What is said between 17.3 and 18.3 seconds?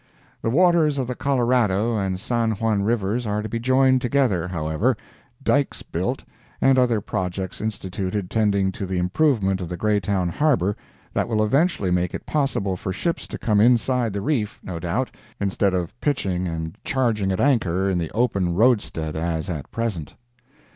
at anchor in the